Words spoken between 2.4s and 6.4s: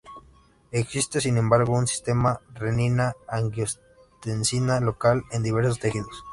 renina-angiotensina local en diversos tejidos.